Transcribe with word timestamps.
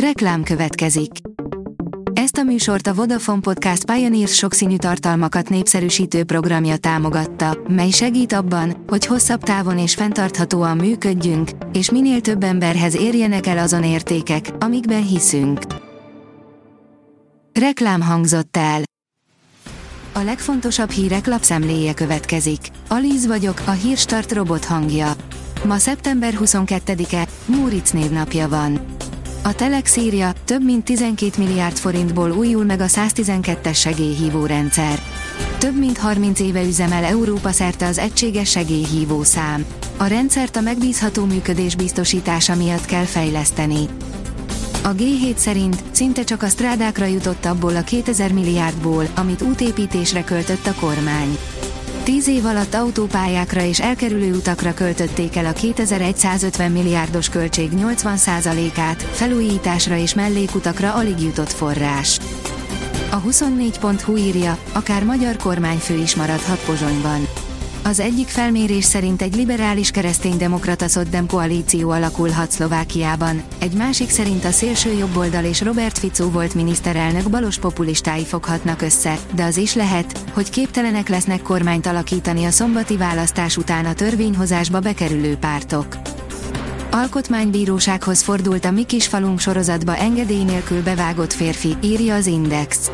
Reklám 0.00 0.42
következik. 0.42 1.10
Ezt 2.12 2.36
a 2.36 2.42
műsort 2.42 2.86
a 2.86 2.94
Vodafone 2.94 3.40
Podcast 3.40 3.84
Pioneers 3.84 4.34
sokszínű 4.34 4.76
tartalmakat 4.76 5.48
népszerűsítő 5.48 6.24
programja 6.24 6.76
támogatta, 6.76 7.58
mely 7.68 7.90
segít 7.90 8.32
abban, 8.32 8.84
hogy 8.86 9.06
hosszabb 9.06 9.42
távon 9.42 9.78
és 9.78 9.94
fenntarthatóan 9.94 10.76
működjünk, 10.76 11.50
és 11.72 11.90
minél 11.90 12.20
több 12.20 12.42
emberhez 12.42 12.96
érjenek 12.96 13.46
el 13.46 13.58
azon 13.58 13.84
értékek, 13.84 14.50
amikben 14.58 15.06
hiszünk. 15.06 15.60
Reklám 17.52 18.02
hangzott 18.02 18.56
el. 18.56 18.82
A 20.12 20.20
legfontosabb 20.20 20.90
hírek 20.90 21.26
lapszemléje 21.26 21.94
következik. 21.94 22.60
Alíz 22.88 23.26
vagyok, 23.26 23.62
a 23.66 23.70
hírstart 23.70 24.32
robot 24.32 24.64
hangja. 24.64 25.12
Ma 25.64 25.78
szeptember 25.78 26.34
22-e, 26.40 27.28
Múric 27.46 27.90
névnapja 27.90 28.48
van. 28.48 28.95
A 29.46 29.54
Telex 29.54 29.96
írja, 29.96 30.32
több 30.44 30.64
mint 30.64 30.84
12 30.84 31.42
milliárd 31.44 31.76
forintból 31.76 32.30
újul 32.30 32.64
meg 32.64 32.80
a 32.80 32.86
112-es 32.86 33.76
segélyhívó 33.76 34.46
rendszer. 34.46 35.02
Több 35.58 35.78
mint 35.78 35.98
30 35.98 36.40
éve 36.40 36.62
üzemel 36.62 37.04
Európa 37.04 37.50
szerte 37.50 37.86
az 37.86 37.98
egységes 37.98 38.50
segélyhívó 38.50 39.22
szám. 39.22 39.64
A 39.96 40.06
rendszert 40.06 40.56
a 40.56 40.60
megbízható 40.60 41.24
működés 41.24 41.76
biztosítása 41.76 42.54
miatt 42.54 42.84
kell 42.84 43.04
fejleszteni. 43.04 43.88
A 44.82 44.94
G7 44.94 45.36
szerint 45.36 45.82
szinte 45.90 46.24
csak 46.24 46.42
a 46.42 46.48
strádákra 46.48 47.04
jutott 47.04 47.44
abból 47.44 47.76
a 47.76 47.82
2000 47.82 48.32
milliárdból, 48.32 49.08
amit 49.14 49.42
útépítésre 49.42 50.24
költött 50.24 50.66
a 50.66 50.74
kormány. 50.80 51.38
Tíz 52.06 52.28
év 52.28 52.44
alatt 52.44 52.74
autópályákra 52.74 53.62
és 53.62 53.80
elkerülő 53.80 54.34
utakra 54.34 54.74
költötték 54.74 55.36
el 55.36 55.46
a 55.46 55.52
2150 55.52 56.72
milliárdos 56.72 57.28
költség 57.28 57.70
80%-át, 57.76 59.02
felújításra 59.02 59.96
és 59.96 60.14
mellékutakra 60.14 60.94
alig 60.94 61.20
jutott 61.20 61.52
forrás. 61.52 62.18
A 63.10 63.20
24.hu 63.20 64.16
írja, 64.16 64.58
akár 64.72 65.04
magyar 65.04 65.36
kormányfő 65.36 65.94
is 65.94 66.14
maradhat 66.14 66.64
Pozsonyban. 66.64 67.28
Az 67.86 68.00
egyik 68.00 68.28
felmérés 68.28 68.84
szerint 68.84 69.22
egy 69.22 69.34
liberális 69.34 69.90
kereszténydemokrata 69.90 70.88
szoddem 70.88 71.26
koalíció 71.26 71.90
alakulhat 71.90 72.50
Szlovákiában, 72.50 73.42
egy 73.58 73.72
másik 73.72 74.10
szerint 74.10 74.44
a 74.44 74.50
szélső 74.50 74.92
jobboldal 74.92 75.44
és 75.44 75.60
Robert 75.60 75.98
Fico 75.98 76.30
volt 76.30 76.54
miniszterelnök 76.54 77.30
balos 77.30 77.58
populistái 77.58 78.24
foghatnak 78.24 78.82
össze, 78.82 79.18
de 79.34 79.44
az 79.44 79.56
is 79.56 79.74
lehet, 79.74 80.18
hogy 80.32 80.50
képtelenek 80.50 81.08
lesznek 81.08 81.42
kormányt 81.42 81.86
alakítani 81.86 82.44
a 82.44 82.50
szombati 82.50 82.96
választás 82.96 83.56
után 83.56 83.84
a 83.84 83.94
törvényhozásba 83.94 84.80
bekerülő 84.80 85.36
pártok. 85.36 85.96
Alkotmánybírósághoz 86.90 88.22
fordult 88.22 88.64
a 88.64 88.70
Mi 88.70 88.84
kis 88.84 89.06
falunk 89.06 89.40
sorozatba 89.40 89.96
engedély 89.96 90.44
nélkül 90.44 90.82
bevágott 90.82 91.32
férfi, 91.32 91.76
írja 91.82 92.14
az 92.14 92.26
Index. 92.26 92.90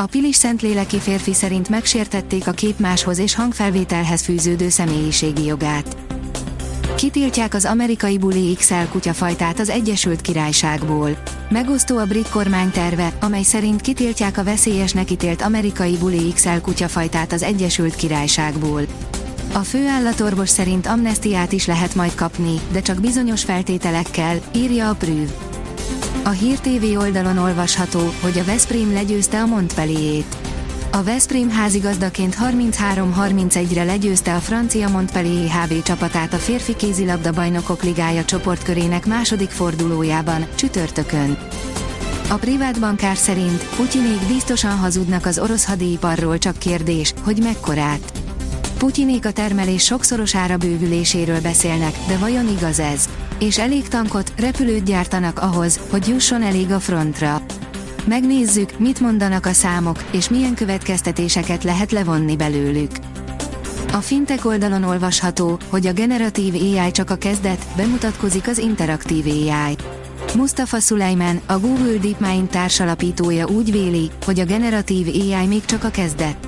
A 0.00 0.06
Pilis 0.06 0.36
Szentléleki 0.36 0.98
férfi 0.98 1.34
szerint 1.34 1.68
megsértették 1.68 2.46
a 2.46 2.50
képmáshoz 2.50 3.18
és 3.18 3.34
hangfelvételhez 3.34 4.22
fűződő 4.22 4.68
személyiségi 4.68 5.44
jogát. 5.44 5.96
Kitiltják 6.96 7.54
az 7.54 7.64
amerikai 7.64 8.18
Bully 8.18 8.52
XL 8.52 8.74
kutyafajtát 8.90 9.58
az 9.58 9.68
Egyesült 9.68 10.20
Királyságból. 10.20 11.10
Megosztó 11.48 11.96
a 11.98 12.04
brit 12.04 12.28
kormány 12.28 12.70
terve, 12.70 13.12
amely 13.20 13.42
szerint 13.42 13.80
kitiltják 13.80 14.38
a 14.38 14.44
veszélyesnek 14.44 15.10
ítélt 15.10 15.42
amerikai 15.42 15.96
Bully 15.96 16.32
XL 16.34 16.58
kutyafajtát 16.62 17.32
az 17.32 17.42
Egyesült 17.42 17.94
Királyságból. 17.94 18.82
A 19.52 19.58
főállatorvos 19.58 20.48
szerint 20.48 20.86
amnestiát 20.86 21.52
is 21.52 21.66
lehet 21.66 21.94
majd 21.94 22.14
kapni, 22.14 22.60
de 22.72 22.80
csak 22.80 23.00
bizonyos 23.00 23.44
feltételekkel, 23.44 24.38
írja 24.54 24.88
a 24.88 24.94
Prüv. 24.94 25.30
A 26.24 26.28
Hír 26.28 26.58
TV 26.58 26.98
oldalon 26.98 27.38
olvasható, 27.38 28.00
hogy 28.20 28.38
a 28.38 28.44
Veszprém 28.44 28.92
legyőzte 28.92 29.40
a 29.40 29.46
Montpellier-ét. 29.46 30.36
A 30.92 31.02
Veszprém 31.02 31.50
házigazdaként 31.50 32.36
33-31-re 32.40 33.84
legyőzte 33.84 34.34
a 34.34 34.38
francia 34.38 34.88
Montpellier 34.88 35.50
HV 35.50 35.82
csapatát 35.82 36.32
a 36.32 36.36
férfi 36.36 36.76
kézilabda 36.76 37.32
bajnokok 37.32 37.82
ligája 37.82 38.24
csoportkörének 38.24 39.06
második 39.06 39.50
fordulójában, 39.50 40.46
csütörtökön. 40.54 41.38
A 42.30 42.34
privát 42.34 42.80
bankár 42.80 43.16
szerint 43.16 43.68
Putyinék 43.76 44.20
biztosan 44.28 44.76
hazudnak 44.76 45.26
az 45.26 45.38
orosz 45.38 45.66
hadiiparról 45.66 46.38
csak 46.38 46.58
kérdés, 46.58 47.14
hogy 47.24 47.38
mekkorát. 47.42 48.17
Putyinék 48.78 49.26
a 49.26 49.32
termelés 49.32 49.84
sokszorosára 49.84 50.56
bővüléséről 50.56 51.40
beszélnek, 51.40 51.94
de 52.08 52.16
vajon 52.16 52.48
igaz 52.48 52.78
ez? 52.78 53.08
És 53.38 53.58
elég 53.58 53.88
tankot, 53.88 54.32
repülőt 54.36 54.84
gyártanak 54.84 55.38
ahhoz, 55.38 55.80
hogy 55.90 56.08
jusson 56.08 56.42
elég 56.42 56.70
a 56.70 56.80
frontra. 56.80 57.42
Megnézzük, 58.04 58.78
mit 58.78 59.00
mondanak 59.00 59.46
a 59.46 59.52
számok, 59.52 60.04
és 60.10 60.28
milyen 60.28 60.54
következtetéseket 60.54 61.64
lehet 61.64 61.92
levonni 61.92 62.36
belőlük. 62.36 62.90
A 63.92 64.00
fintek 64.00 64.44
oldalon 64.44 64.84
olvasható, 64.84 65.58
hogy 65.68 65.86
a 65.86 65.92
generatív 65.92 66.54
AI 66.54 66.90
csak 66.90 67.10
a 67.10 67.16
kezdet, 67.16 67.66
bemutatkozik 67.76 68.48
az 68.48 68.58
interaktív 68.58 69.26
AI. 69.26 69.76
Mustafa 70.34 70.80
Sulaiman, 70.80 71.40
a 71.46 71.58
Google 71.58 71.96
DeepMind 71.96 72.48
társalapítója 72.48 73.46
úgy 73.46 73.72
véli, 73.72 74.10
hogy 74.24 74.40
a 74.40 74.44
generatív 74.44 75.06
AI 75.06 75.46
még 75.46 75.64
csak 75.64 75.84
a 75.84 75.90
kezdet. 75.90 76.47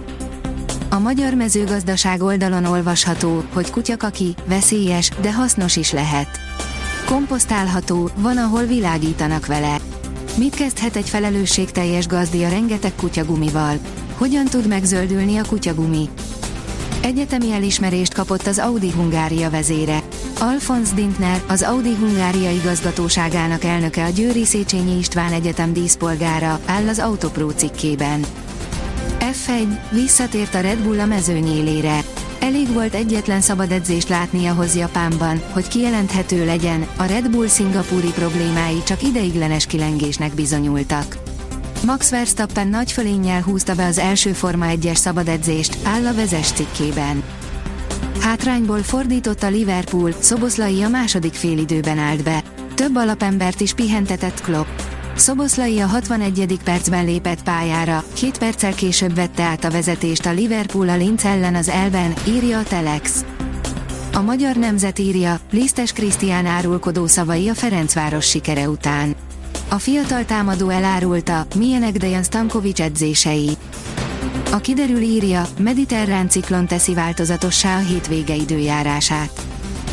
A 0.92 0.98
magyar 0.98 1.34
mezőgazdaság 1.34 2.22
oldalon 2.22 2.64
olvasható, 2.64 3.44
hogy 3.52 3.70
kutyakaki 3.70 4.34
veszélyes, 4.46 5.10
de 5.20 5.32
hasznos 5.32 5.76
is 5.76 5.92
lehet. 5.92 6.28
Komposztálható, 7.06 8.10
van 8.16 8.36
ahol 8.36 8.64
világítanak 8.64 9.46
vele. 9.46 9.76
Mit 10.36 10.54
kezdhet 10.54 10.96
egy 10.96 11.08
felelősségteljes 11.08 12.06
gazdi 12.06 12.44
a 12.44 12.48
rengeteg 12.48 12.92
kutyagumival? 12.94 13.78
Hogyan 14.16 14.44
tud 14.44 14.66
megzöldülni 14.66 15.36
a 15.36 15.44
kutyagumi? 15.48 16.08
Egyetemi 17.02 17.52
elismerést 17.52 18.14
kapott 18.14 18.46
az 18.46 18.58
Audi 18.58 18.90
Hungária 18.90 19.50
vezére. 19.50 20.02
Alfons 20.40 20.92
Dintner, 20.92 21.42
az 21.48 21.62
Audi 21.62 21.94
Hungária 21.94 22.50
igazgatóságának 22.50 23.64
elnöke 23.64 24.04
a 24.04 24.08
Győri 24.08 24.44
Széchenyi 24.44 24.98
István 24.98 25.32
Egyetem 25.32 25.72
díszpolgára, 25.72 26.60
áll 26.66 26.88
az 26.88 26.98
Autopro 26.98 27.50
cikkében. 27.50 28.24
F1, 29.32 29.78
visszatért 29.90 30.54
a 30.54 30.60
Red 30.60 30.78
Bull 30.78 31.00
a 31.00 31.06
mezőnyélére. 31.06 32.00
Elég 32.40 32.72
volt 32.72 32.94
egyetlen 32.94 33.40
szabad 33.40 33.72
edzést 33.72 34.08
látni 34.08 34.46
ahhoz 34.46 34.76
Japánban, 34.76 35.42
hogy 35.52 35.68
kijelenthető 35.68 36.44
legyen, 36.44 36.86
a 36.96 37.04
Red 37.04 37.30
Bull 37.30 37.46
szingapúri 37.46 38.10
problémái 38.12 38.82
csak 38.86 39.02
ideiglenes 39.02 39.66
kilengésnek 39.66 40.34
bizonyultak. 40.34 41.16
Max 41.84 42.10
Verstappen 42.10 42.68
nagy 42.68 42.92
fölénnyel 42.92 43.42
húzta 43.42 43.74
be 43.74 43.86
az 43.86 43.98
első 43.98 44.32
Forma 44.32 44.66
1-es 44.68 44.94
szabad 44.94 45.28
edzést, 45.28 45.78
áll 45.82 46.06
a 46.06 46.14
vezes 46.14 46.52
cikkében. 46.52 47.22
Hátrányból 48.20 48.82
fordított 48.82 49.42
a 49.42 49.48
Liverpool, 49.48 50.12
Szoboszlai 50.18 50.82
a 50.82 50.88
második 50.88 51.34
félidőben 51.34 51.98
állt 51.98 52.22
be. 52.22 52.42
Több 52.74 52.96
alapembert 52.96 53.60
is 53.60 53.74
pihentetett 53.74 54.40
Klopp. 54.40 54.99
Szoboszlai 55.14 55.80
a 55.80 55.86
61. 55.86 56.58
percben 56.64 57.04
lépett 57.04 57.42
pályára, 57.42 58.04
két 58.14 58.38
perccel 58.38 58.74
később 58.74 59.14
vette 59.14 59.42
át 59.42 59.64
a 59.64 59.70
vezetést 59.70 60.26
a 60.26 60.32
Liverpool 60.32 60.88
a 60.88 60.96
Linz 60.96 61.24
ellen 61.24 61.54
az 61.54 61.68
elben, 61.68 62.14
írja 62.28 62.58
a 62.58 62.62
Telex. 62.62 63.24
A 64.12 64.20
magyar 64.20 64.56
nemzet 64.56 64.98
írja, 64.98 65.40
Lisztes 65.50 65.92
Krisztián 65.92 66.46
árulkodó 66.46 67.06
szavai 67.06 67.48
a 67.48 67.54
Ferencváros 67.54 68.28
sikere 68.28 68.68
után. 68.68 69.14
A 69.68 69.78
fiatal 69.78 70.24
támadó 70.24 70.68
elárulta, 70.68 71.46
milyenek 71.54 71.92
Dejan 71.92 72.22
Stankovics 72.22 72.80
edzései. 72.80 73.50
A 74.50 74.56
kiderül 74.56 75.00
írja, 75.00 75.46
mediterrán 75.58 76.28
ciklon 76.28 76.66
teszi 76.66 76.94
változatossá 76.94 77.76
a 77.76 77.80
hétvége 77.80 78.34
időjárását. 78.34 79.30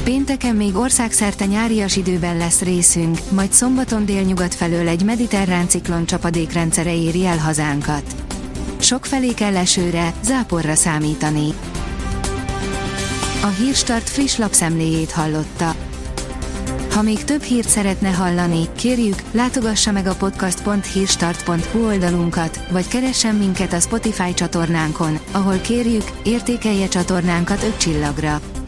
Pénteken 0.07 0.55
még 0.55 0.75
országszerte 0.75 1.45
nyárias 1.45 1.95
időben 1.95 2.37
lesz 2.37 2.61
részünk, 2.61 3.17
majd 3.31 3.51
szombaton 3.51 4.05
délnyugat 4.05 4.55
felől 4.55 4.87
egy 4.87 5.03
mediterrán 5.03 5.67
ciklon 5.67 6.05
csapadékrendszere 6.05 6.95
éri 6.95 7.25
el 7.25 7.37
hazánkat. 7.37 8.15
Sok 8.77 9.05
felé 9.05 9.33
kell 9.33 9.55
esőre, 9.55 10.13
záporra 10.23 10.75
számítani. 10.75 11.53
A 13.41 13.47
Hírstart 13.47 14.09
friss 14.09 14.37
lapszemléjét 14.37 15.11
hallotta. 15.11 15.75
Ha 16.91 17.01
még 17.01 17.23
több 17.23 17.41
hírt 17.41 17.69
szeretne 17.69 18.09
hallani, 18.09 18.67
kérjük, 18.75 19.21
látogassa 19.31 19.91
meg 19.91 20.07
a 20.07 20.15
podcast.hírstart.hu 20.15 21.85
oldalunkat, 21.85 22.59
vagy 22.71 22.87
keressen 22.87 23.35
minket 23.35 23.73
a 23.73 23.79
Spotify 23.79 24.33
csatornánkon, 24.33 25.19
ahol 25.31 25.57
kérjük, 25.57 26.11
értékelje 26.23 26.87
csatornánkat 26.87 27.63
5 27.63 27.77
csillagra. 27.77 28.41